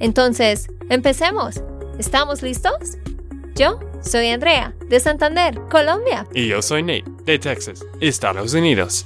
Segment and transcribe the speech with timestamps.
[0.00, 1.62] Entonces, empecemos.
[1.98, 2.98] ¿Estamos listos?
[3.54, 6.26] Yo soy Andrea, de Santander, Colombia.
[6.34, 9.04] Y yo soy Nate, de Texas, Estados Unidos.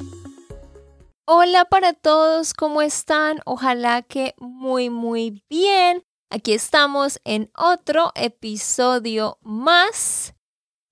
[1.27, 3.41] Hola para todos, ¿cómo están?
[3.45, 6.05] Ojalá que muy, muy bien.
[6.31, 10.35] Aquí estamos en otro episodio más.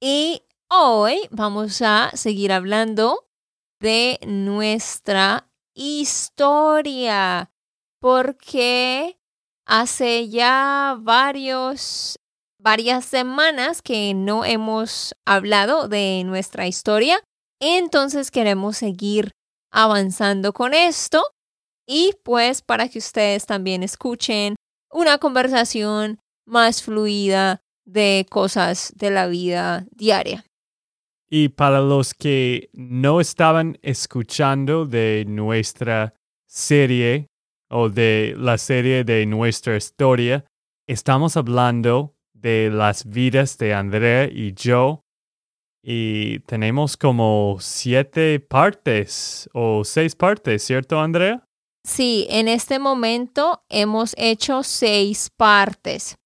[0.00, 3.28] Y Hoy vamos a seguir hablando
[3.78, 7.52] de nuestra historia,
[8.00, 9.15] porque
[9.66, 12.18] hace ya varios,
[12.58, 17.20] varias semanas que no hemos hablado de nuestra historia,
[17.60, 19.32] entonces queremos seguir
[19.72, 21.22] avanzando con esto
[21.86, 24.56] y pues para que ustedes también escuchen
[24.90, 30.44] una conversación más fluida de cosas de la vida diaria.
[31.28, 36.14] Y para los que no estaban escuchando de nuestra
[36.46, 37.26] serie
[37.70, 40.44] o de la serie de nuestra historia,
[40.86, 45.02] estamos hablando de las vidas de Andrea y yo.
[45.82, 51.44] Y tenemos como siete partes o seis partes, ¿cierto, Andrea?
[51.86, 56.16] Sí, en este momento hemos hecho seis partes.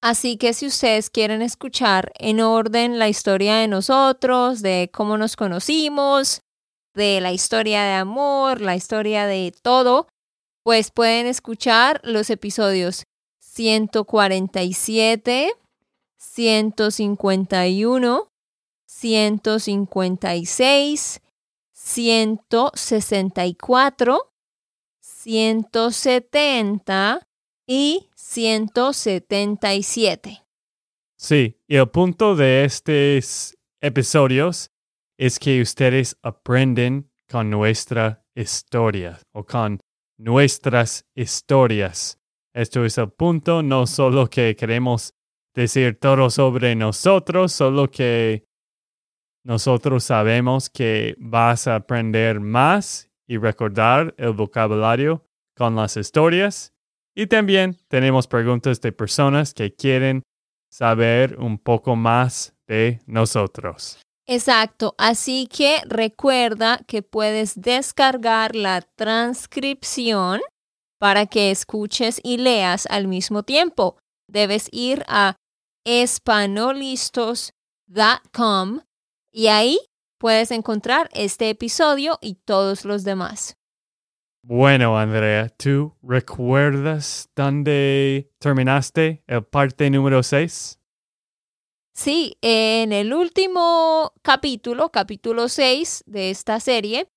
[0.00, 5.36] Así que si ustedes quieren escuchar en orden la historia de nosotros, de cómo nos
[5.36, 6.42] conocimos,
[6.94, 10.06] de la historia de amor, la historia de todo,
[10.62, 13.04] pues pueden escuchar los episodios
[13.38, 15.52] 147,
[16.16, 18.32] 151,
[18.86, 21.20] 156,
[21.72, 24.32] 164,
[25.00, 27.28] 170
[27.66, 30.42] y 177.
[31.16, 34.70] Sí, y el punto de estos episodios
[35.18, 39.78] es que ustedes aprenden con nuestra historia o con
[40.22, 42.20] nuestras historias.
[42.54, 45.14] Esto es el punto, no solo que queremos
[45.54, 48.44] decir todo sobre nosotros, solo que
[49.44, 56.72] nosotros sabemos que vas a aprender más y recordar el vocabulario con las historias
[57.14, 60.22] y también tenemos preguntas de personas que quieren
[60.70, 64.00] saber un poco más de nosotros.
[64.34, 70.40] Exacto, así que recuerda que puedes descargar la transcripción
[70.98, 73.98] para que escuches y leas al mismo tiempo.
[74.26, 75.36] Debes ir a
[75.84, 78.80] espanolistos.com
[79.30, 79.78] y ahí
[80.18, 83.58] puedes encontrar este episodio y todos los demás.
[84.42, 90.78] Bueno, Andrea, ¿tú recuerdas dónde terminaste el parte número 6?
[91.94, 97.10] Sí, en el último capítulo, capítulo 6 de esta serie,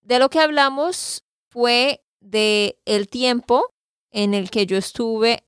[0.00, 3.74] de lo que hablamos fue de el tiempo
[4.10, 5.44] en el que yo estuve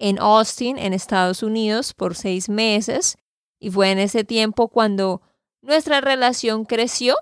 [0.00, 3.16] en Austin, en Estados Unidos, por seis meses.
[3.60, 5.22] Y fue en ese tiempo cuando
[5.60, 7.14] nuestra relación creció.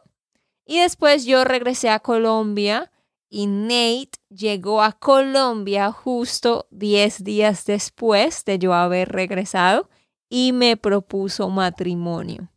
[0.64, 2.91] Y después yo regresé a Colombia
[3.28, 9.90] y Nate llegó a Colombia justo 10 días después de yo haber regresado
[10.30, 12.48] y me propuso matrimonio.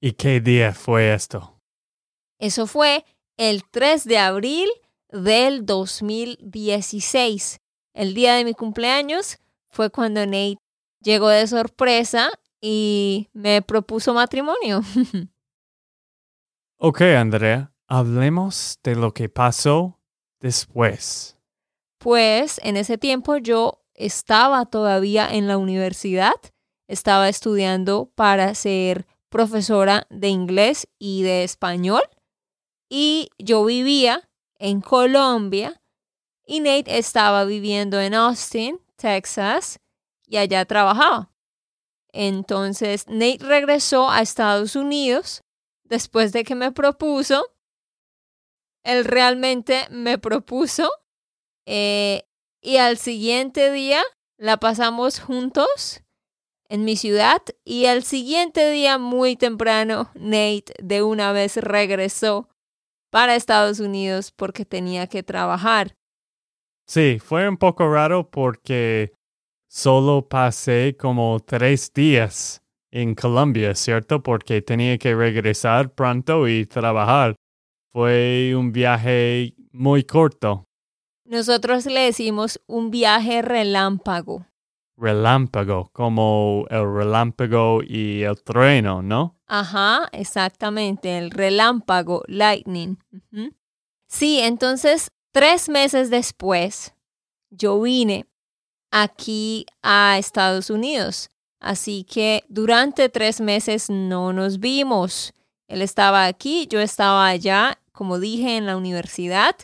[0.00, 1.58] ¿Y qué día fue esto?
[2.38, 3.04] Eso fue
[3.36, 4.68] el 3 de abril
[5.10, 7.60] del 2016.
[7.94, 9.38] El día de mi cumpleaños
[9.68, 10.58] fue cuando Nate
[11.00, 14.82] llegó de sorpresa y me propuso matrimonio.
[16.78, 19.98] ok, Andrea, hablemos de lo que pasó
[20.40, 21.38] después?
[21.98, 26.34] Pues en ese tiempo yo estaba todavía en la universidad,
[26.88, 32.02] estaba estudiando para ser profesora de inglés y de español
[32.88, 35.82] y yo vivía en Colombia
[36.46, 39.80] y Nate estaba viviendo en Austin, Texas
[40.26, 41.32] y allá trabajaba.
[42.12, 45.42] Entonces Nate regresó a Estados Unidos
[45.84, 47.52] después de que me propuso
[48.82, 50.90] él realmente me propuso
[51.66, 52.24] eh,
[52.60, 54.02] y al siguiente día
[54.36, 56.02] la pasamos juntos
[56.72, 62.48] en mi ciudad y al siguiente día muy temprano Nate de una vez regresó
[63.10, 65.94] para Estados Unidos porque tenía que trabajar.
[66.86, 69.12] Sí, fue un poco raro porque
[69.68, 74.22] solo pasé como tres días en Colombia, ¿cierto?
[74.22, 77.36] Porque tenía que regresar pronto y trabajar.
[77.92, 80.64] Fue un viaje muy corto.
[81.26, 84.46] Nosotros le decimos un viaje relámpago.
[85.02, 89.36] Relámpago, como el relámpago y el trueno, ¿no?
[89.48, 92.96] Ajá, exactamente, el relámpago, lightning.
[94.06, 96.94] Sí, entonces, tres meses después,
[97.50, 98.26] yo vine
[98.92, 101.30] aquí a Estados Unidos.
[101.58, 105.32] Así que durante tres meses no nos vimos.
[105.66, 109.56] Él estaba aquí, yo estaba allá, como dije, en la universidad.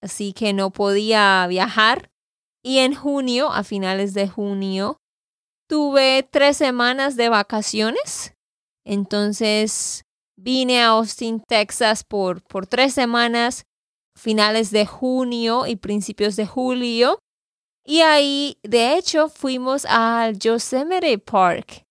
[0.00, 2.08] Así que no podía viajar.
[2.66, 4.98] Y en junio, a finales de junio,
[5.68, 8.34] tuve tres semanas de vacaciones.
[8.84, 10.02] Entonces
[10.36, 13.66] vine a Austin, Texas por, por tres semanas,
[14.18, 17.20] finales de junio y principios de julio.
[17.84, 21.84] Y ahí, de hecho, fuimos al Yosemite Park,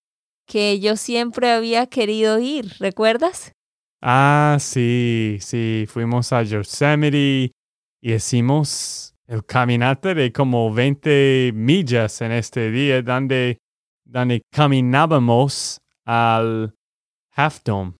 [0.46, 3.50] que yo siempre había querido ir, ¿recuerdas?
[4.02, 7.50] Ah, sí, sí, fuimos a Yosemite
[8.02, 13.58] y hicimos el caminata de como 20 millas en este día, donde,
[14.04, 16.74] donde caminábamos al
[17.34, 17.94] Half Dome.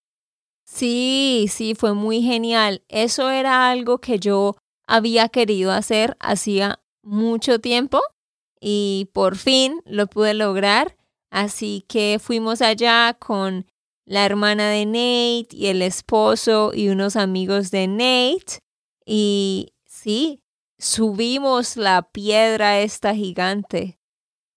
[0.65, 2.83] Sí, sí, fue muy genial.
[2.87, 4.57] Eso era algo que yo
[4.87, 8.01] había querido hacer hacía mucho tiempo
[8.59, 10.95] y por fin lo pude lograr.
[11.29, 13.65] Así que fuimos allá con
[14.05, 18.59] la hermana de Nate y el esposo y unos amigos de Nate.
[19.05, 20.41] Y sí,
[20.77, 23.99] subimos la piedra esta gigante.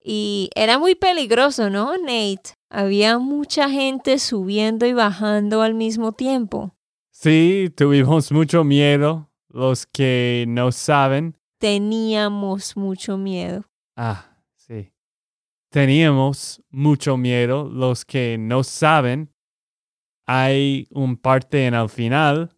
[0.03, 2.55] Y era muy peligroso, ¿no, Nate?
[2.71, 6.75] Había mucha gente subiendo y bajando al mismo tiempo.
[7.11, 9.31] Sí, tuvimos mucho miedo.
[9.49, 13.67] Los que no saben, Teníamos mucho miedo.
[13.95, 14.95] Ah, sí.
[15.69, 17.69] Teníamos mucho miedo.
[17.69, 19.31] Los que no saben,
[20.25, 22.57] hay un parte en el final,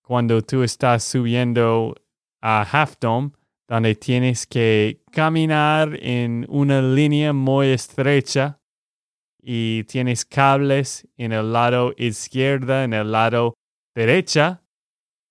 [0.00, 1.94] cuando tú estás subiendo
[2.40, 3.32] a Half Dome,
[3.68, 8.60] donde tienes que caminar en una línea muy estrecha
[9.42, 13.54] y tienes cables en el lado izquierdo, en el lado
[13.94, 14.62] derecha,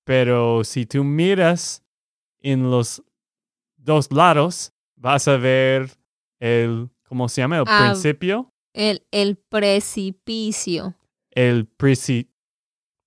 [0.06, 1.84] pero si tú miras
[2.42, 3.04] en los
[3.78, 5.92] dos lados, vas a ver
[6.40, 7.58] el, ¿cómo se llama?
[7.58, 7.90] El Ah.
[7.92, 8.52] principio.
[8.74, 10.96] El, el precipicio.
[11.32, 12.30] El preci,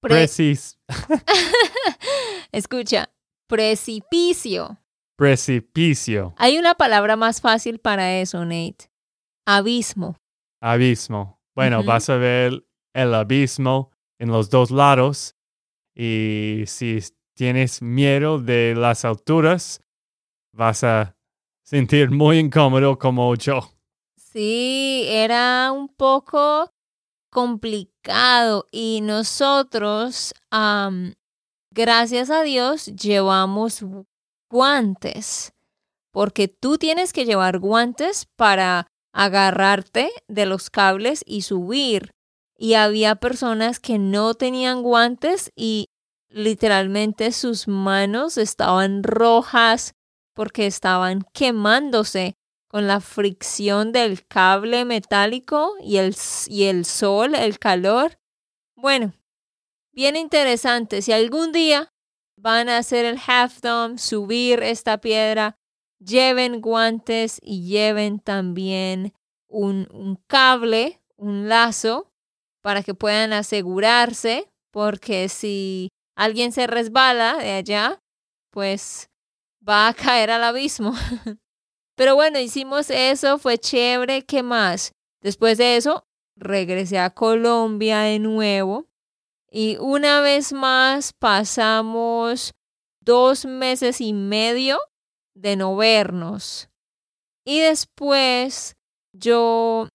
[0.00, 0.78] Pre- precis,
[2.52, 3.11] Escucha,
[3.52, 4.78] precipicio.
[5.14, 8.90] precipicio, Hay una palabra más fácil para eso, Nate.
[9.46, 10.16] Abismo.
[10.62, 11.38] abismo.
[11.54, 12.64] Bueno, vas a ver
[12.94, 15.36] el abismo en los dos lados
[15.94, 16.98] y si
[17.36, 19.82] tienes miedo de las alturas,
[20.54, 21.14] vas a
[21.62, 23.60] sentir muy incómodo como yo.
[24.16, 26.72] Sí, era un poco
[27.30, 30.32] complicado y nosotros,
[31.74, 33.84] gracias a Dios, llevamos
[34.50, 35.52] guantes,
[36.10, 42.12] porque tú tienes que llevar guantes para agarrarte de los cables y subir.
[42.56, 45.88] Y había personas que no tenían guantes y
[46.28, 49.94] literalmente sus manos estaban rojas
[50.34, 52.34] porque estaban quemándose
[52.68, 56.16] con la fricción del cable metálico y el,
[56.46, 58.18] y el sol, el calor.
[58.76, 59.12] Bueno,
[59.92, 61.02] bien interesante.
[61.02, 61.88] Si algún día
[62.36, 65.56] van a hacer el half dome, subir esta piedra,
[65.98, 69.12] lleven guantes y lleven también
[69.48, 72.10] un, un cable, un lazo,
[72.62, 77.98] para que puedan asegurarse, porque si alguien se resbala de allá,
[78.50, 79.10] pues
[79.66, 80.94] va a caer al abismo.
[81.96, 84.22] Pero bueno, hicimos eso, fue chévere.
[84.22, 84.92] ¿Qué más?
[85.20, 86.04] Después de eso,
[86.36, 88.86] regresé a Colombia de nuevo.
[89.54, 92.54] Y una vez más pasamos
[93.02, 94.78] dos meses y medio
[95.34, 96.70] de no vernos.
[97.44, 98.76] Y después
[99.12, 99.88] yo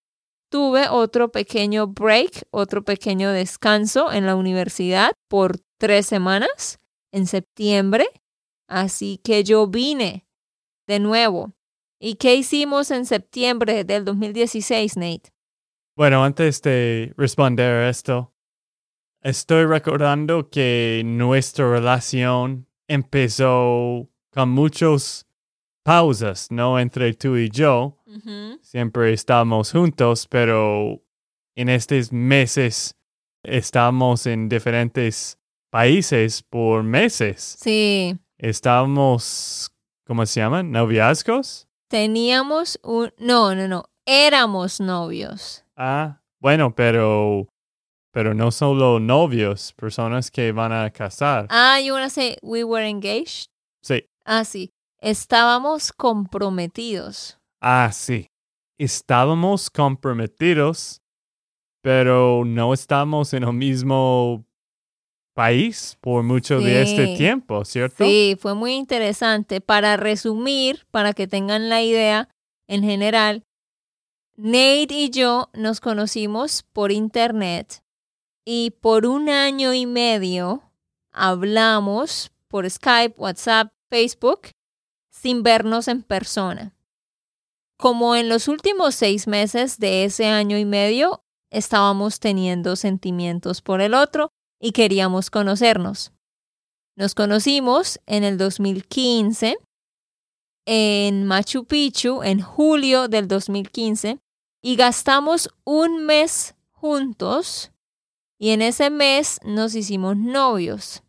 [0.51, 6.77] tuve otro pequeño break, otro pequeño descanso en la universidad por tres semanas
[7.11, 8.05] en septiembre.
[8.69, 10.27] Así que yo vine
[10.87, 11.53] de nuevo.
[11.99, 15.31] ¿Y qué hicimos en septiembre del 2016, Nate?
[15.95, 18.35] Bueno, antes de responder a esto,
[19.27, 25.27] estoy recordando que nuestra relación empezó con muchas
[25.83, 26.79] pausas, ¿no?
[26.79, 27.97] Entre tú y yo.
[28.61, 31.01] Siempre estábamos juntos, pero
[31.55, 32.95] en estos meses
[33.43, 35.37] estamos en diferentes
[35.69, 37.57] países por meses.
[37.59, 39.71] Sí, Estábamos
[40.05, 40.71] ¿cómo se llaman?
[40.71, 41.67] ¿Noviazgos?
[41.89, 43.11] Teníamos un...
[43.17, 43.89] No, no, no.
[44.05, 45.65] Éramos novios.
[45.75, 47.47] Ah, bueno, pero,
[48.11, 51.47] pero no solo novios, personas que van a casar.
[51.49, 53.47] Ah, you wanna say we were engaged?
[53.81, 54.07] Sí.
[54.25, 54.71] Ah, sí.
[54.99, 57.37] Estábamos comprometidos.
[57.61, 58.27] Ah, sí.
[58.77, 61.01] Estábamos comprometidos,
[61.81, 64.45] pero no estamos en el mismo
[65.33, 68.03] país por mucho de este tiempo, ¿cierto?
[68.03, 69.61] Sí, fue muy interesante.
[69.61, 72.29] Para resumir, para que tengan la idea
[72.67, 73.43] en general,
[74.35, 77.83] Nate y yo nos conocimos por internet
[78.49, 80.63] y por un año y medio
[81.11, 84.51] hablamos por Skype, WhatsApp, Facebook,
[85.09, 86.73] sin vernos en persona.
[87.77, 93.81] Como en los últimos seis meses de ese año y medio estábamos teniendo sentimientos por
[93.81, 94.29] el otro
[94.61, 96.13] y queríamos conocernos.
[96.95, 99.57] Nos conocimos en el 2015
[100.65, 104.19] en Machu Picchu en julio del 2015
[104.61, 107.73] y gastamos un mes juntos
[108.39, 111.03] y en ese mes nos hicimos novios.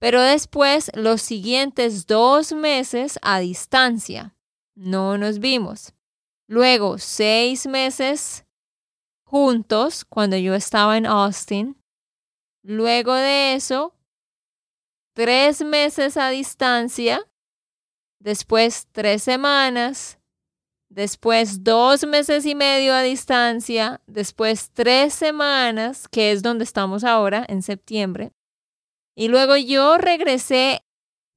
[0.00, 4.36] Pero después los siguientes dos meses a distancia
[4.74, 5.94] no nos vimos.
[6.46, 8.44] Luego seis meses
[9.24, 11.76] juntos cuando yo estaba en Austin.
[12.62, 13.94] Luego de eso,
[15.14, 17.26] tres meses a distancia
[18.24, 20.18] después tres semanas,
[20.94, 27.44] después dos meses y medio a distancia, después tres semanas, que es donde estamos ahora,
[27.48, 28.32] en septiembre.
[29.16, 30.84] Y luego yo regresé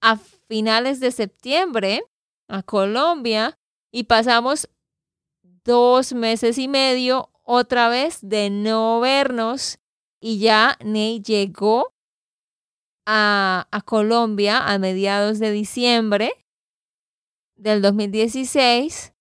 [0.02, 2.04] a finales de septiembre
[2.48, 3.58] a Colombia
[3.92, 4.70] y pasamos
[5.42, 9.80] dos meses y medio otra vez de no vernos
[10.20, 11.94] y ya Ney llegó
[13.06, 16.32] a, a Colombia a mediados de diciembre
[17.56, 19.14] del 2016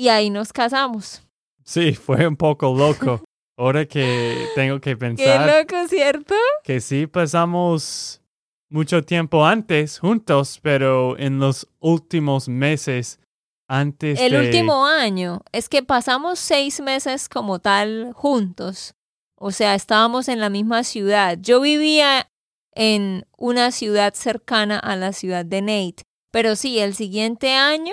[0.00, 1.22] y ahí nos casamos.
[1.62, 3.22] Sí, fue un poco loco.
[3.58, 6.34] Ahora que tengo que Qué pensar loco, ¿cierto?
[6.64, 8.22] que sí pasamos
[8.70, 13.20] mucho tiempo antes juntos, pero en los últimos meses
[13.68, 14.38] antes El de...
[14.38, 18.94] último año es que pasamos seis meses como tal juntos.
[19.36, 21.36] O sea, estábamos en la misma ciudad.
[21.38, 22.26] Yo vivía
[22.74, 26.04] en una ciudad cercana a la ciudad de Nate.
[26.30, 27.92] Pero sí, el siguiente año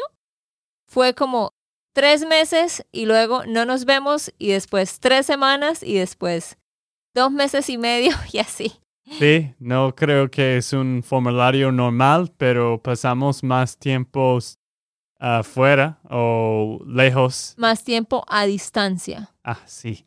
[0.88, 1.52] fue como
[1.98, 6.60] tres meses y luego no nos vemos y después tres semanas y después
[7.16, 8.72] dos meses y medio y así.
[9.18, 14.60] Sí, no creo que es un formulario normal, pero pasamos más tiempos
[15.18, 17.56] afuera o lejos.
[17.58, 19.34] Más tiempo a distancia.
[19.44, 20.06] Ah, sí.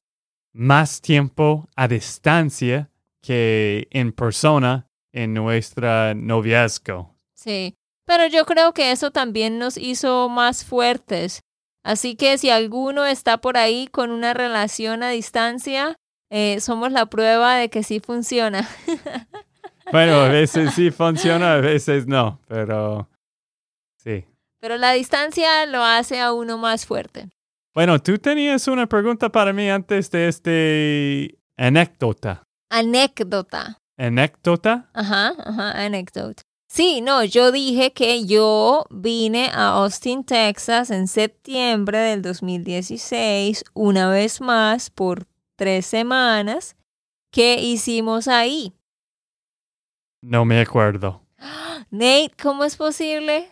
[0.52, 2.88] Más tiempo a distancia
[3.20, 7.16] que en persona en nuestra noviazgo.
[7.34, 11.42] Sí, pero yo creo que eso también nos hizo más fuertes.
[11.82, 15.96] Así que si alguno está por ahí con una relación a distancia,
[16.30, 18.68] eh, somos la prueba de que sí funciona.
[19.92, 23.08] Bueno, a veces sí funciona, a veces no, pero
[23.96, 24.24] sí.
[24.60, 27.28] Pero la distancia lo hace a uno más fuerte.
[27.74, 32.44] Bueno, tú tenías una pregunta para mí antes de este anécdota.
[32.70, 33.78] Anécdota.
[33.96, 34.88] ¿Anécdota?
[34.94, 36.42] Ajá, ajá, anécdota.
[36.72, 44.08] Sí, no, yo dije que yo vine a Austin, Texas en septiembre del 2016, una
[44.08, 46.76] vez más por tres semanas.
[47.32, 48.72] ¿Qué hicimos ahí?
[50.22, 51.26] No me acuerdo.
[51.90, 53.48] Nate, ¿cómo es posible?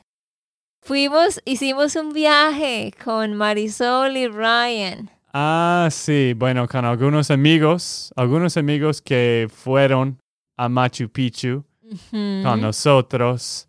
[0.81, 5.11] Fuimos, hicimos un viaje con Marisol y Ryan.
[5.33, 10.21] Ah, sí, bueno, con algunos amigos, algunos amigos que fueron
[10.57, 12.43] a Machu Picchu Ujú.
[12.43, 13.69] con nosotros.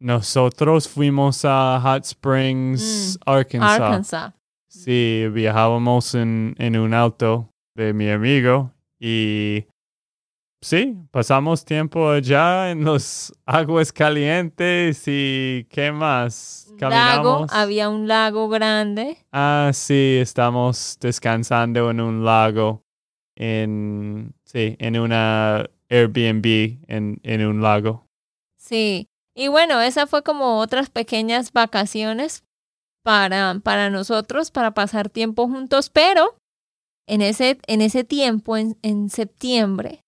[0.00, 3.80] Nosotros fuimos a Hot Springs, Arkansas.
[3.80, 4.34] Arkansas.
[4.68, 8.70] Sí, viajábamos en, en un auto de mi amigo
[9.00, 9.64] y
[10.62, 16.66] sí, pasamos tiempo allá en los aguas calientes y ¿qué más?
[16.78, 17.52] Lago, Caminamos.
[17.52, 19.16] había un lago grande.
[19.32, 22.84] Ah, sí, estamos descansando en un lago,
[23.34, 28.06] en, sí, en una Airbnb en, en un lago.
[28.58, 29.08] Sí.
[29.34, 32.44] Y bueno, esa fue como otras pequeñas vacaciones
[33.04, 36.36] para, para nosotros, para pasar tiempo juntos, pero
[37.06, 40.04] en ese, en ese tiempo, en, en septiembre,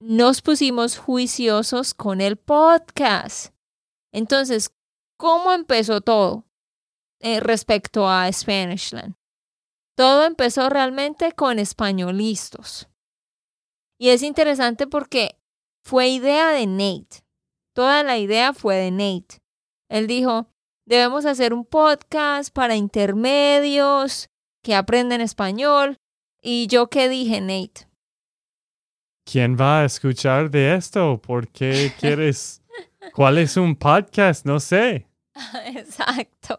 [0.00, 3.54] nos pusimos juiciosos con el podcast.
[4.12, 4.70] Entonces,
[5.18, 6.44] ¿cómo empezó todo
[7.20, 9.14] eh, respecto a Spanishland?
[9.96, 12.88] Todo empezó realmente con españolistas.
[13.98, 15.38] Y es interesante porque
[15.84, 17.22] fue idea de Nate.
[17.74, 19.38] toda la idea fue de Nate.
[19.88, 20.48] Él dijo,
[20.86, 24.28] debemos hacer un podcast para intermedios
[24.62, 25.96] que aprenden español.
[26.42, 27.88] Y yo qué dije, Nate.
[29.24, 31.20] ¿Quién va a escuchar de esto?
[31.20, 32.62] ¿Por qué quieres?
[33.14, 34.44] ¿Cuál es un podcast?
[34.46, 35.06] No sé.
[35.66, 36.56] Exacto.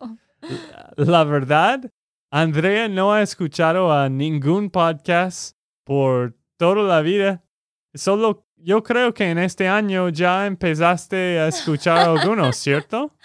[0.96, 1.90] La verdad,
[2.32, 7.42] Andrea no ha escuchado a ningún podcast por toda la vida.
[7.96, 13.16] Solo yo creo que en este año ya empezaste a escuchar algunos, ¿cierto?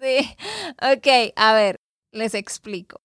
[0.00, 0.34] Sí.
[0.80, 1.76] Ok, a ver,
[2.10, 3.02] les explico.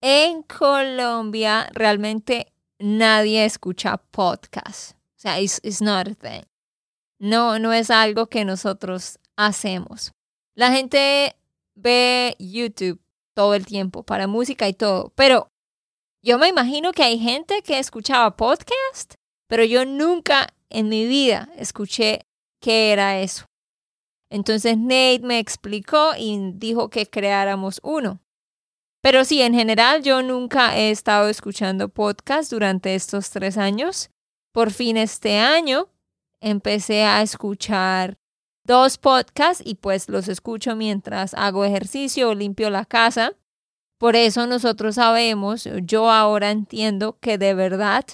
[0.00, 2.46] En Colombia realmente
[2.78, 4.92] nadie escucha podcast.
[4.92, 6.46] O sea, it's, it's not a thing.
[7.18, 10.12] No, no es algo que nosotros hacemos.
[10.54, 11.36] La gente
[11.74, 12.98] ve YouTube
[13.34, 15.50] todo el tiempo para música y todo, pero
[16.22, 19.14] yo me imagino que hay gente que escuchaba podcast,
[19.48, 22.20] pero yo nunca en mi vida escuché
[22.60, 23.46] qué era eso.
[24.30, 28.20] Entonces Nate me explicó y dijo que creáramos uno.
[29.02, 34.10] Pero sí, en general yo nunca he estado escuchando podcast durante estos tres años.
[34.52, 35.88] Por fin este año
[36.40, 38.18] empecé a escuchar
[38.64, 43.32] dos podcasts y pues los escucho mientras hago ejercicio o limpio la casa.
[44.00, 48.06] Por eso nosotros sabemos, yo ahora entiendo que de verdad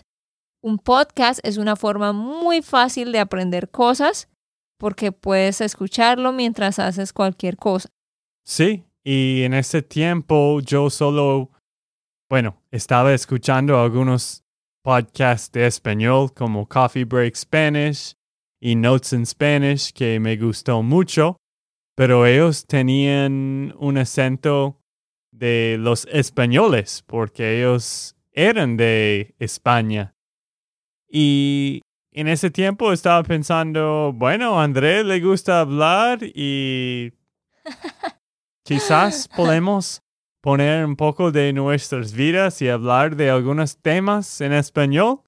[0.61, 4.29] un podcast es una forma muy fácil de aprender cosas
[4.81, 7.89] porque puedes escucharlo mientras haces cualquier cosa.
[8.45, 11.53] Sí, y en ese tiempo yo solo,
[12.29, 14.43] bueno, estaba escuchando algunos
[14.83, 18.15] podcasts de español como Coffee Break Spanish
[18.61, 21.37] y Notes in Spanish que me gustó mucho,
[21.95, 24.81] pero ellos tenían un acento
[25.37, 30.15] de los españoles porque ellos eran de España.
[31.09, 37.13] Y en ese tiempo estaba pensando, bueno, a André le gusta hablar y
[38.65, 40.03] quizás podemos
[40.41, 45.21] poner un poco de nuestras vidas y hablar de algunos temas en español.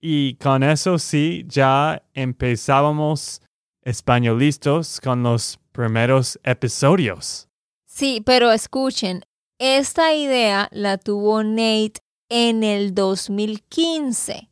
[0.00, 3.40] Y con eso sí, ya empezábamos
[3.82, 7.48] españolistas con los primeros episodios.
[7.84, 9.24] Sí, pero escuchen,
[9.58, 14.50] esta idea la tuvo Nate en el 2015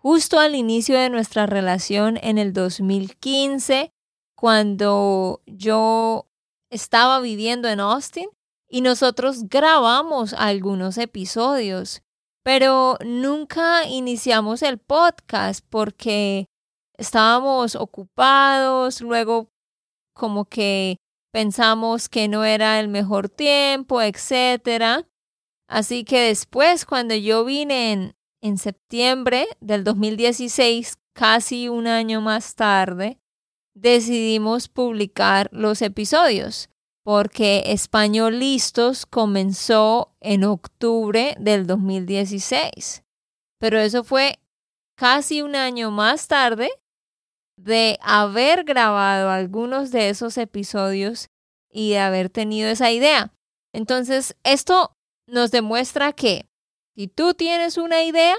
[0.00, 3.92] justo al inicio de nuestra relación en el 2015,
[4.34, 6.26] cuando yo
[6.70, 8.28] estaba viviendo en Austin
[8.68, 12.02] y nosotros grabamos algunos episodios,
[12.42, 16.46] pero nunca iniciamos el podcast porque
[16.96, 19.50] estábamos ocupados, luego
[20.14, 20.96] como que
[21.30, 25.06] pensamos que no era el mejor tiempo, etc.
[25.68, 32.54] Así que después, cuando yo vine en, en septiembre del 2016, casi un año más
[32.54, 33.18] tarde,
[33.74, 36.70] decidimos publicar los episodios
[37.02, 43.04] porque Español Listos comenzó en octubre del 2016.
[43.58, 44.38] Pero eso fue
[44.96, 46.70] casi un año más tarde
[47.64, 51.28] de haber grabado algunos de esos episodios
[51.70, 53.32] y de haber tenido esa idea.
[53.72, 54.96] Entonces, esto
[55.26, 56.48] nos demuestra que
[56.96, 58.36] si tú tienes una idea,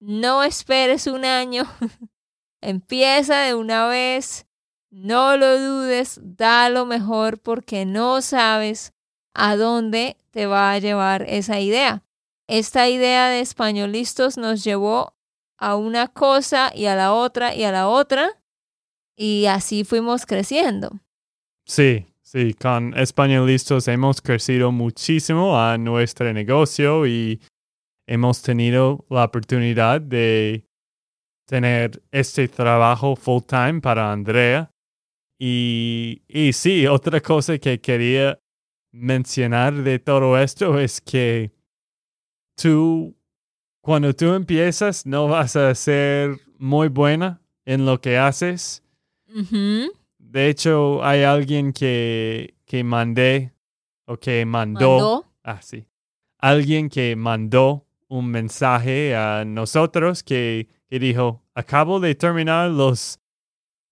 [0.00, 1.64] no esperes un año.
[2.60, 4.46] Empieza de una vez.
[4.90, 6.20] No lo dudes.
[6.22, 8.92] Da lo mejor porque no sabes
[9.34, 12.04] a dónde te va a llevar esa idea.
[12.48, 15.14] Esta idea de españolistas nos llevó
[15.58, 18.41] a una cosa y a la otra y a la otra.
[19.16, 21.00] Y así fuimos creciendo.
[21.64, 27.40] Sí, sí, con españolistas hemos crecido muchísimo a nuestro negocio y
[28.06, 30.66] hemos tenido la oportunidad de
[31.46, 34.70] tener este trabajo full time para Andrea.
[35.38, 38.38] Y, y sí, otra cosa que quería
[38.92, 41.50] mencionar de todo esto es que
[42.54, 43.16] tú,
[43.80, 48.82] cuando tú empiezas, no vas a ser muy buena en lo que haces.
[50.18, 53.52] De hecho, hay alguien que, que mandé
[54.06, 54.98] o que mandó.
[54.98, 55.26] ¿Mandó?
[55.42, 55.86] Ah, sí.
[56.38, 63.18] Alguien que mandó un mensaje a nosotros que, dijo, acabo de terminar los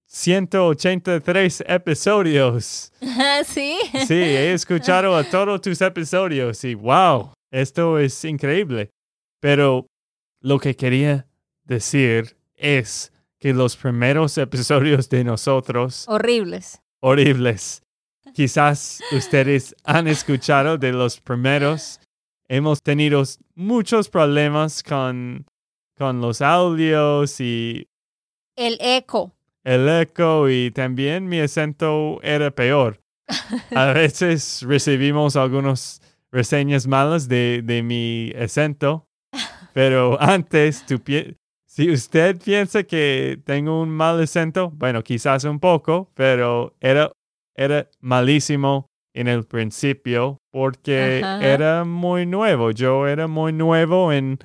[0.06, 2.92] 183 episodios.
[3.46, 3.78] ¿Sí?
[4.06, 8.90] Sí, he escuchado a todos tus episodios y wow, esto es increíble.
[9.40, 9.86] Pero
[10.40, 11.26] lo que quería
[11.64, 16.04] decir es que los primeros episodios de nosotros...
[16.08, 16.80] Horribles.
[17.00, 17.82] Horribles.
[18.34, 21.98] Quizás ustedes han escuchado de los primeros
[22.48, 23.22] hemos tenido
[23.54, 25.46] muchos problemas con,
[25.96, 27.86] con los audios y...
[28.56, 29.32] El eco.
[29.64, 33.00] el eco y también mi acento era peor.
[33.74, 39.06] A veces recibimos algunas reseñas malas de, de mi acento,
[39.72, 41.36] pero antes, tú pi-
[41.70, 47.12] si usted piensa que tengo un mal acento, bueno, quizás un poco, pero era,
[47.54, 51.46] era malísimo en el principio porque Ajá.
[51.46, 52.72] era muy nuevo.
[52.72, 54.40] Yo era muy nuevo en,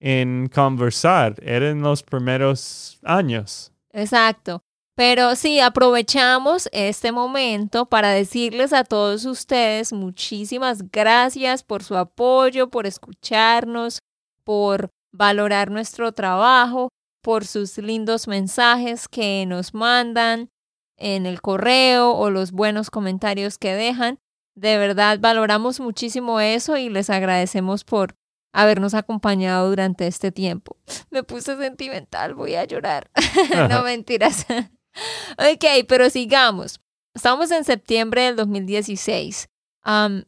[0.00, 1.36] en conversar.
[1.40, 3.72] Era en los primeros años.
[3.94, 4.60] Exacto.
[4.94, 12.68] Pero sí, aprovechamos este momento para decirles a todos ustedes muchísimas gracias por su apoyo,
[12.68, 14.00] por escucharnos,
[14.44, 16.90] por valorar nuestro trabajo,
[17.22, 20.50] por sus lindos mensajes que nos mandan
[20.96, 24.18] en el correo o los buenos comentarios que dejan.
[24.54, 28.14] De verdad, valoramos muchísimo eso y les agradecemos por
[28.52, 30.76] habernos acompañado durante este tiempo.
[31.10, 33.10] Me puse sentimental, voy a llorar.
[33.68, 34.46] no mentiras.
[35.38, 36.80] ok, pero sigamos.
[37.14, 39.48] Estamos en septiembre del 2016.
[39.82, 40.24] Am,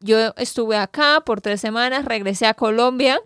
[0.00, 3.20] yo estuve acá por tres semanas, regresé a Colombia,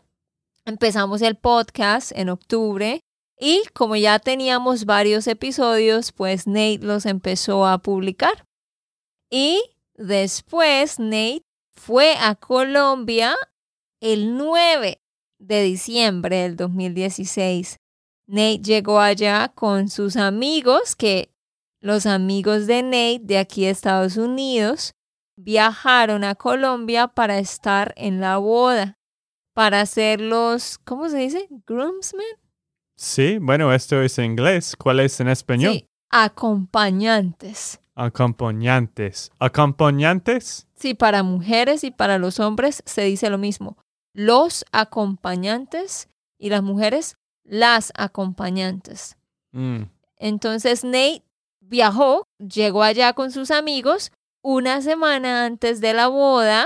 [0.69, 3.01] empezamos el podcast en octubre
[3.41, 8.45] y como ya teníamos varios episodios, pues Nate los empezó a publicar.
[9.31, 9.63] Y
[9.95, 11.43] después Nate
[11.75, 13.35] fue a Colombia
[14.01, 15.01] el 9
[15.39, 17.79] de diciembre del 2016.
[18.27, 21.33] Nate llegó allá con sus amigos, que
[21.81, 24.93] los amigos de Nate de aquí de Estados Unidos
[25.37, 28.98] viajaron a Colombia para estar en la boda,
[29.59, 31.49] para ser los, ¿cómo se dice?
[31.67, 32.25] Groomsmen.
[32.95, 34.77] Sí, bueno, esto es en inglés.
[34.77, 35.73] ¿Cuál es en español?
[35.73, 37.81] Sí, acompañantes.
[37.97, 39.33] Acompañantes.
[39.41, 40.69] ¿Acompañantes?
[40.77, 43.77] Sí, para mujeres y para los hombres se dice lo mismo.
[44.13, 49.17] Los acompañantes y las mujeres, las acompañantes.
[49.51, 49.87] Mm.
[50.19, 51.25] Entonces Nate
[51.59, 56.65] viajó, llegó allá con sus amigos una semana antes de la boda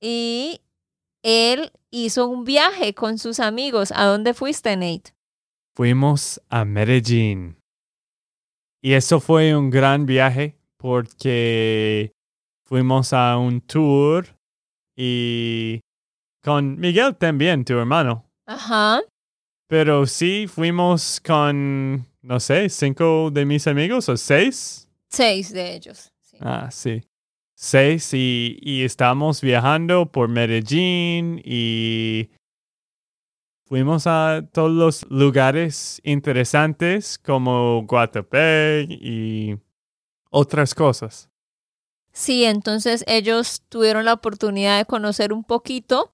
[0.00, 0.60] y
[1.24, 3.92] él hizo un viaje con sus amigos.
[3.96, 5.14] ¿A dónde fuiste, Nate?
[5.74, 7.56] Fuimos a Medellín.
[8.80, 12.12] Y eso fue un gran viaje porque
[12.64, 14.26] fuimos a un tour
[14.94, 15.80] y
[16.42, 18.30] con Miguel también, tu hermano.
[18.46, 19.00] Ajá.
[19.66, 24.86] Pero sí fuimos con, no sé, cinco de mis amigos o seis.
[25.08, 26.12] Seis de ellos.
[26.20, 26.36] sí.
[26.40, 27.02] Ah, sí.
[27.64, 32.28] Seis y, y estamos viajando por Medellín y
[33.64, 39.56] fuimos a todos los lugares interesantes como Guatapé y
[40.28, 41.30] otras cosas.
[42.12, 46.12] Sí, entonces ellos tuvieron la oportunidad de conocer un poquito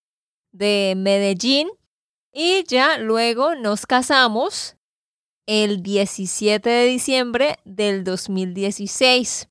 [0.52, 1.68] de Medellín
[2.32, 4.76] y ya luego nos casamos
[5.46, 9.48] el 17 de diciembre del 2016.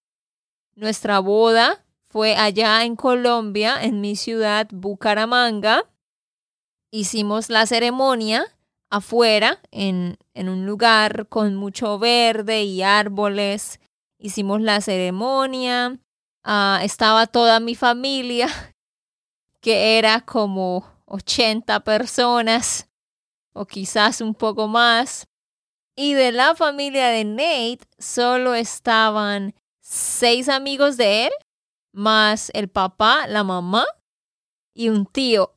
[0.75, 5.86] Nuestra boda fue allá en Colombia, en mi ciudad, Bucaramanga.
[6.91, 8.45] Hicimos la ceremonia
[8.89, 13.80] afuera, en, en un lugar con mucho verde y árboles.
[14.17, 16.00] Hicimos la ceremonia.
[16.43, 18.48] Ah, estaba toda mi familia,
[19.62, 22.89] que era como 80 personas
[23.54, 25.28] o quizás un poco más.
[25.95, 31.32] Y de la familia de Nate solo estaban seis amigos de él,
[31.91, 33.86] más el papá, la mamá
[34.73, 35.54] y un tío.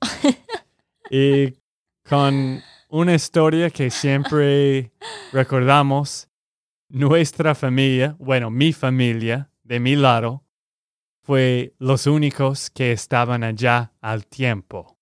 [1.11, 1.55] Y
[2.09, 4.93] con una historia que siempre
[5.31, 6.29] recordamos,
[6.89, 10.45] nuestra familia, bueno, mi familia, de mi lado,
[11.23, 14.97] fue los únicos que estaban allá al tiempo.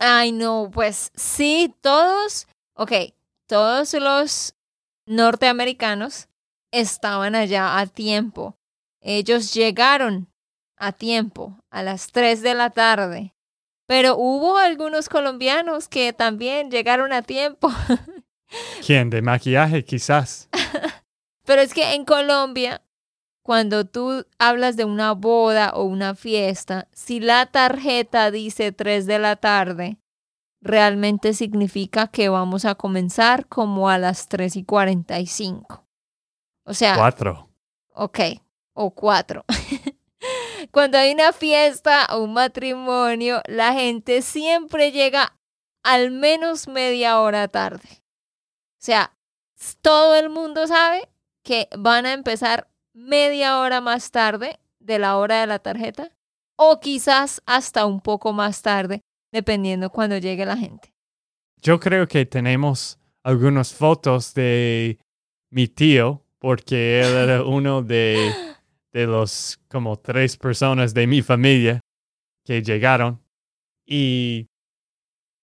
[0.00, 2.92] Ay, no, pues sí, todos, ok,
[3.46, 4.54] todos los
[5.06, 6.28] norteamericanos
[6.72, 8.56] estaban allá a tiempo.
[9.00, 10.28] Ellos llegaron
[10.76, 13.34] a tiempo, a las 3 de la tarde.
[13.86, 17.70] Pero hubo algunos colombianos que también llegaron a tiempo.
[18.84, 19.10] ¿Quién?
[19.10, 20.48] De maquillaje, quizás.
[21.44, 22.82] Pero es que en Colombia,
[23.42, 29.18] cuando tú hablas de una boda o una fiesta, si la tarjeta dice 3 de
[29.20, 29.98] la tarde,
[30.60, 35.86] realmente significa que vamos a comenzar como a las 3 y 45.
[36.64, 37.48] O sea, Cuatro.
[37.94, 38.18] ok,
[38.72, 39.44] o 4.
[40.70, 45.36] Cuando hay una fiesta o un matrimonio, la gente siempre llega
[45.82, 47.88] al menos media hora tarde.
[47.88, 49.12] O sea,
[49.82, 51.08] todo el mundo sabe
[51.42, 56.10] que van a empezar media hora más tarde de la hora de la tarjeta
[56.56, 59.02] o quizás hasta un poco más tarde,
[59.32, 60.92] dependiendo cuando llegue la gente.
[61.62, 64.98] Yo creo que tenemos algunas fotos de
[65.50, 68.32] mi tío, porque él era uno de,
[68.92, 71.80] de los como tres personas de mi familia
[72.44, 73.20] que llegaron.
[73.86, 74.46] Y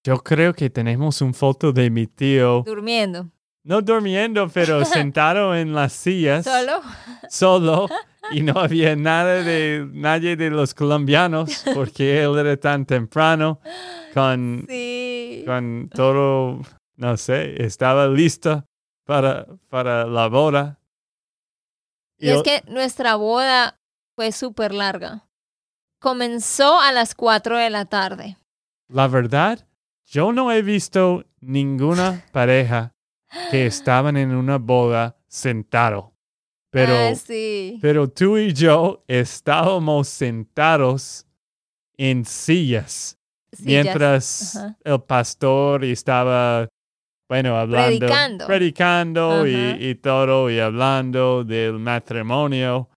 [0.06, 3.30] yo creo que tenemos un foto de mi tío, Durmiendo.
[3.64, 6.82] no durmiendo, pero sentado en las sillas, ¿Solo?
[7.30, 7.90] solo,
[8.32, 13.60] y no había nada de nadie de los colombianos, porque él era tan temprano
[14.14, 15.44] con, Sí.
[15.46, 16.62] con todo,
[16.98, 18.66] no sé, estaba listo
[19.06, 20.80] para, para la boda.
[22.24, 23.80] Y es que nuestra boda
[24.16, 25.28] fue súper larga.
[26.00, 28.38] Comenzó a las 4 de la tarde.
[28.90, 29.68] La verdad,
[30.06, 32.94] yo no he visto ninguna pareja
[33.52, 36.14] que estaban en una boda sentado.
[36.72, 37.78] Pero, Ah, sí.
[37.82, 41.28] pero tú y yo estábamos sentados
[41.98, 43.18] en sillas
[43.52, 43.66] Sillas.
[43.66, 46.68] mientras el pastor estaba,
[47.30, 48.48] bueno, hablando, Predicando.
[48.48, 52.90] predicando y, y todo y hablando del matrimonio.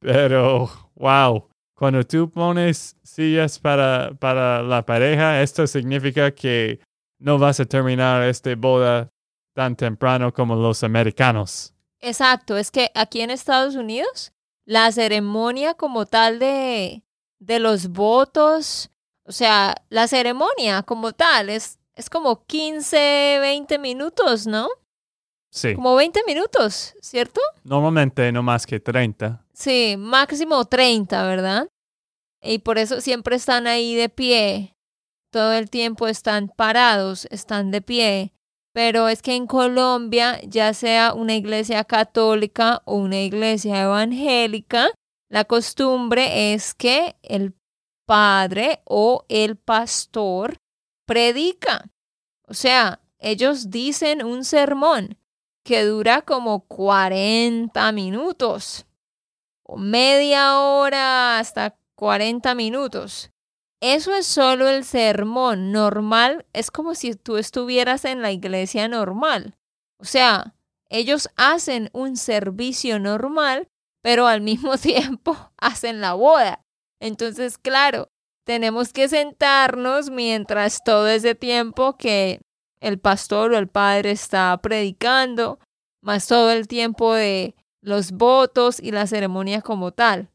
[0.00, 6.80] Pero, wow, cuando tú pones sillas para, para la pareja, esto significa que
[7.18, 9.08] no vas a terminar esta boda
[9.54, 11.74] tan temprano como los americanos.
[12.00, 14.32] Exacto, es que aquí en Estados Unidos
[14.66, 17.02] la ceremonia como tal de,
[17.38, 18.90] de los votos,
[19.24, 24.68] o sea, la ceremonia como tal es, es como 15, 20 minutos, ¿no?
[25.50, 27.40] Sí, Como 20 minutos, ¿cierto?
[27.62, 29.44] normalmente no más que 30.
[29.52, 31.68] Sí, máximo 30, ¿verdad?
[32.42, 34.74] Y por eso siempre están ahí de pie.
[35.30, 38.32] Todo el tiempo están parados, están de pie.
[38.72, 44.88] Pero es que en Colombia, ya sea una iglesia católica o una iglesia evangélica,
[45.30, 47.54] la costumbre es que el
[48.06, 50.56] padre o el pastor
[51.06, 51.90] predica.
[52.46, 55.18] O sea, ellos dicen un sermón
[55.64, 58.86] que dura como 40 minutos
[59.62, 63.30] o media hora hasta 40 minutos.
[63.80, 69.56] Eso es solo el sermón normal, es como si tú estuvieras en la iglesia normal.
[69.98, 70.54] O sea,
[70.88, 73.68] ellos hacen un servicio normal,
[74.02, 76.64] pero al mismo tiempo hacen la boda.
[77.00, 78.10] Entonces, claro,
[78.44, 82.40] tenemos que sentarnos mientras todo ese tiempo que
[82.80, 85.58] el pastor o el padre está predicando,
[86.02, 90.30] más todo el tiempo de los votos y la ceremonia como tal.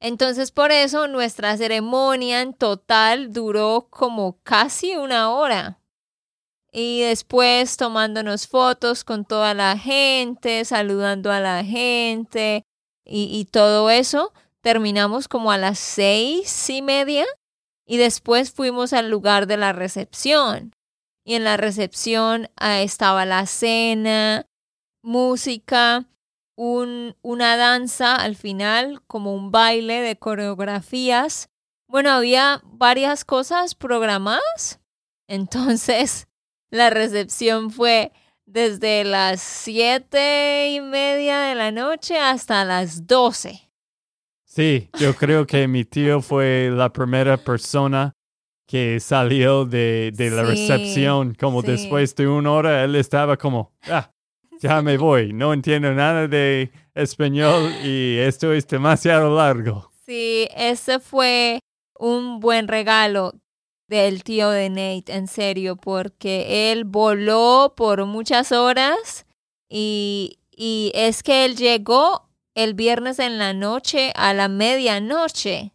[0.00, 5.80] Entonces por eso nuestra ceremonia en total duró como casi una hora.
[6.70, 12.64] Y después tomándonos fotos con toda la gente, saludando a la gente
[13.04, 14.32] y, y todo eso,
[14.64, 17.26] terminamos como a las seis y media
[17.86, 20.74] y después fuimos al lugar de la recepción.
[21.22, 24.46] Y en la recepción ah, estaba la cena,
[25.02, 26.06] música,
[26.56, 31.50] un, una danza al final, como un baile de coreografías.
[31.86, 34.80] Bueno, había varias cosas programadas.
[35.28, 36.26] Entonces,
[36.70, 38.12] la recepción fue
[38.46, 43.64] desde las siete y media de la noche hasta las doce.
[44.54, 48.12] Sí, yo creo que mi tío fue la primera persona
[48.68, 51.34] que salió de, de la Sí, recepción.
[51.34, 51.68] Como sí.
[51.68, 54.12] después de una hora, él estaba como, ah,
[54.60, 59.90] ya me voy, no entiendo nada de español y esto es demasiado largo.
[60.06, 61.58] Sí, ese fue
[61.98, 63.32] un buen regalo
[63.88, 69.26] del tío de Nate, en serio, porque él voló por muchas horas
[69.68, 75.72] y, y es que él llegó el viernes en la noche a la medianoche.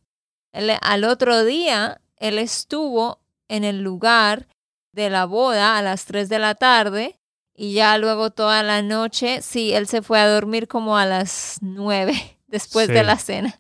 [0.52, 4.48] Él- al otro día, él estuvo en el lugar
[4.94, 7.20] de la boda a las 3 de la tarde
[7.56, 11.58] y ya luego toda la noche, sí, él se fue a dormir como a las
[11.62, 12.14] 9
[12.48, 13.60] después de la cena.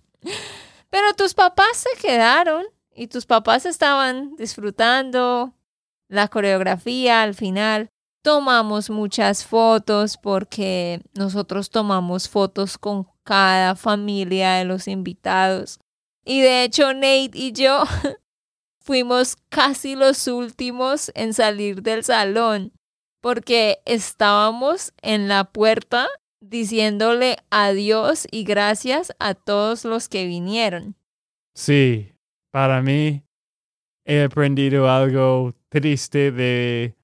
[0.89, 5.53] Pero tus papás se quedaron y tus papás estaban disfrutando
[6.07, 7.89] la coreografía al final.
[8.21, 15.79] Tomamos muchas fotos porque nosotros tomamos fotos con cada familia de los invitados.
[16.25, 17.83] Y de hecho Nate y yo
[18.81, 22.73] fuimos casi los últimos en salir del salón
[23.21, 26.07] porque estábamos en la puerta
[26.41, 30.95] diciéndole adiós y gracias a todos los que vinieron.
[31.53, 32.13] Sí,
[32.51, 33.23] para mí
[34.05, 36.95] he aprendido algo triste de,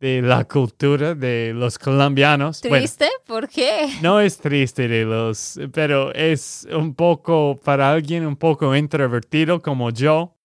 [0.00, 2.60] de la cultura de los colombianos.
[2.62, 3.08] Bueno, ¿Triste?
[3.26, 3.88] ¿Por qué?
[4.02, 9.90] no es triste de los, pero es un poco, para alguien un poco introvertido como
[9.90, 10.36] yo,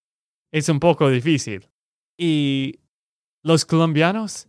[0.51, 1.69] es un poco difícil.
[2.17, 2.79] Y
[3.43, 4.47] los colombianos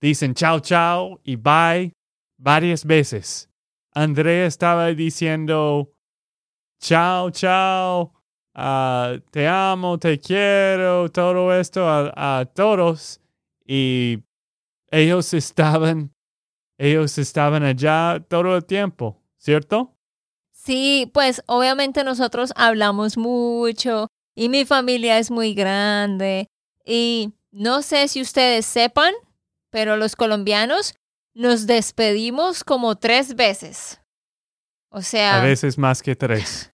[0.00, 1.92] dicen chao, chao y bye
[2.38, 3.48] varias veces.
[3.92, 5.90] Andrea estaba diciendo,
[6.80, 8.12] chao, chao,
[8.54, 13.20] ah, te amo, te quiero, todo esto a, a todos.
[13.66, 14.22] Y
[14.96, 16.12] ellos estaban,
[16.78, 19.94] ellos estaban allá todo el tiempo, ¿cierto?
[20.52, 26.48] Sí, pues obviamente nosotros hablamos mucho y mi familia es muy grande
[26.84, 29.14] y no sé si ustedes sepan,
[29.70, 30.94] pero los colombianos
[31.34, 34.00] nos despedimos como tres veces.
[34.90, 35.40] O sea...
[35.40, 36.72] A veces más que tres.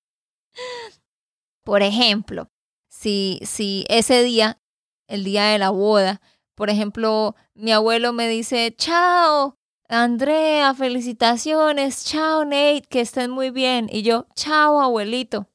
[1.65, 2.49] Por ejemplo,
[2.89, 4.61] si, si ese día,
[5.09, 6.21] el día de la boda,
[6.55, 13.89] por ejemplo, mi abuelo me dice, chao, Andrea, felicitaciones, chao Nate, que estén muy bien.
[13.91, 15.49] Y yo, chao abuelito.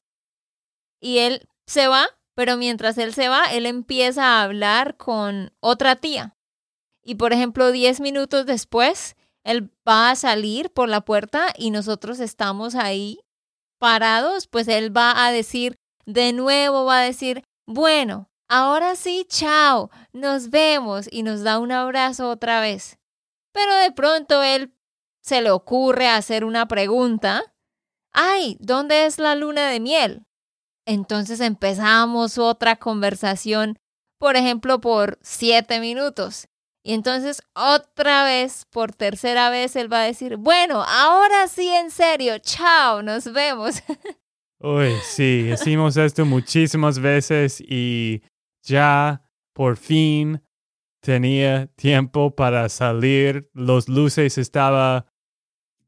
[0.99, 5.95] Y él se va, pero mientras él se va, él empieza a hablar con otra
[5.95, 6.35] tía.
[7.03, 12.19] Y por ejemplo, diez minutos después, él va a salir por la puerta y nosotros
[12.19, 13.21] estamos ahí
[13.79, 19.89] parados, pues él va a decir, de nuevo va a decir, bueno, ahora sí, chao,
[20.13, 22.97] nos vemos y nos da un abrazo otra vez.
[23.53, 24.73] Pero de pronto él
[25.21, 27.43] se le ocurre hacer una pregunta.
[28.13, 30.25] Ay, ¿dónde es la luna de miel?
[30.85, 33.77] Entonces empezamos otra conversación,
[34.19, 36.47] por ejemplo, por siete minutos.
[36.81, 41.91] Y entonces otra vez, por tercera vez, él va a decir, bueno, ahora sí, en
[41.91, 43.83] serio, chao, nos vemos.
[44.59, 48.21] Uy, sí, hicimos esto muchísimas veces y
[48.67, 50.43] ya por fin
[51.01, 55.05] tenía tiempo para salir, los luces estaban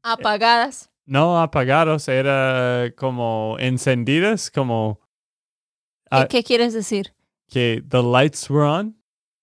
[0.02, 0.90] apagadas.
[1.04, 5.00] No apagados, era como encendidas, como...
[6.10, 7.14] ¿Qué, ¿Qué quieres decir?
[7.48, 8.96] Que the lights were on.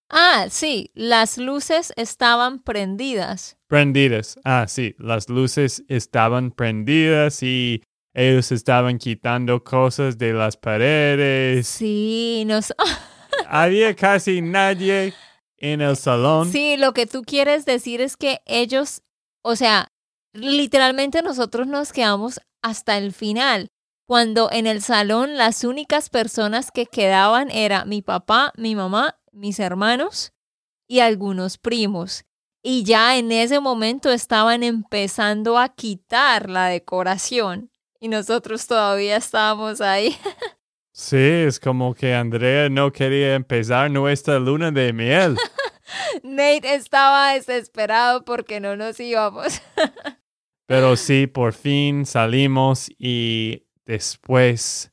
[0.10, 3.58] Ah, sí, las luces estaban prendidas.
[3.68, 11.68] Prendidas, ah, sí, las luces estaban prendidas y ellos estaban quitando cosas de las paredes.
[11.68, 12.74] Sí, nos...
[13.50, 15.14] Había casi nadie
[15.58, 16.52] en el salón.
[16.52, 19.02] Sí, lo que tú quieres decir es que ellos,
[19.42, 19.92] o sea,
[20.34, 23.70] literalmente nosotros nos quedamos hasta el final,
[24.06, 29.60] cuando en el salón las únicas personas que quedaban era mi papá, mi mamá, mis
[29.60, 30.34] hermanos
[30.88, 32.24] y algunos primos.
[32.64, 39.82] Y ya en ese momento estaban empezando a quitar la decoración y nosotros todavía estábamos
[39.82, 40.16] ahí.
[41.00, 45.38] Sí, es como que Andrea no quería empezar nuestra luna de miel.
[46.24, 49.62] Nate estaba desesperado porque no nos íbamos.
[50.66, 54.92] Pero sí, por fin salimos y después,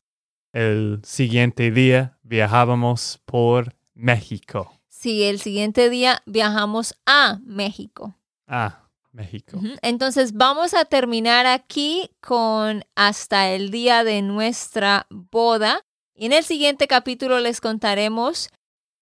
[0.53, 4.79] el siguiente día, viajábamos por México.
[4.91, 8.15] Sí, el siguiente día viajamos a México.
[8.47, 9.59] Ah, México.
[9.81, 15.81] Entonces vamos a terminar aquí con hasta el día de nuestra boda.
[16.17, 18.49] Y en el siguiente capítulo les contaremos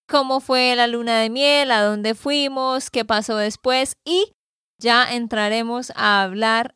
[0.08, 4.32] cómo fue la luna de miel, a dónde fuimos, qué pasó después y
[4.78, 6.74] ya entraremos a hablar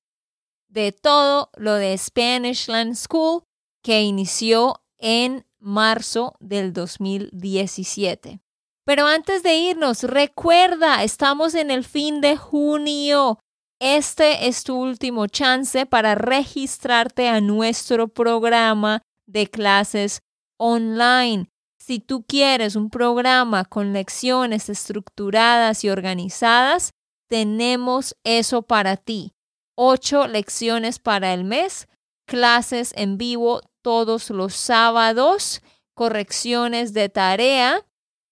[0.68, 3.44] de todo lo de Spanish Land School
[3.82, 8.40] que inició en marzo del 2017.
[8.84, 13.38] Pero antes de irnos, recuerda, estamos en el fin de junio.
[13.80, 20.20] Este es tu último chance para registrarte a nuestro programa de clases
[20.58, 21.50] online.
[21.78, 26.90] Si tú quieres un programa con lecciones estructuradas y organizadas,
[27.28, 29.34] tenemos eso para ti.
[29.76, 31.86] Ocho lecciones para el mes,
[32.26, 35.60] clases en vivo todos los sábados,
[35.94, 37.86] correcciones de tarea,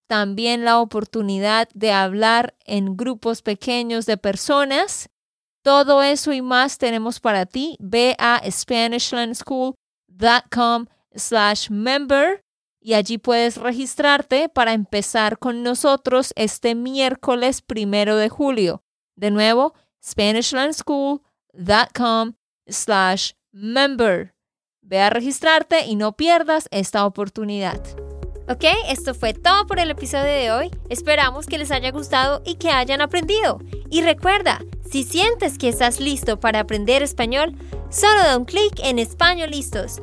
[0.08, 5.10] también la oportunidad de hablar en grupos pequeños de personas.
[5.62, 7.76] Todo eso y más tenemos para ti.
[7.80, 12.44] Ve a SpanishLandSchool.com slash member
[12.80, 18.82] y allí puedes registrarte para empezar con nosotros este miércoles primero de julio.
[19.16, 22.32] De nuevo, SpanishLandSchool.com
[22.66, 24.34] slash member.
[24.82, 27.80] Ve a registrarte y no pierdas esta oportunidad.
[28.46, 30.70] Ok, esto fue todo por el episodio de hoy.
[30.90, 33.58] Esperamos que les haya gustado y que hayan aprendido.
[33.88, 34.60] Y recuerda,
[34.90, 37.54] si sientes que estás listo para aprender español,
[37.88, 40.02] solo da un clic en Español Listos.